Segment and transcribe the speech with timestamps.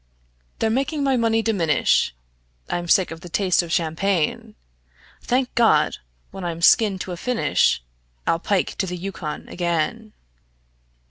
[0.57, 2.15] They're making my money diminish;
[2.71, 4.55] I'm sick of the taste of champagne.
[5.21, 5.97] Thank God!
[6.31, 7.83] when I'm skinned to a finish
[8.25, 10.13] I'll pike to the Yukon again.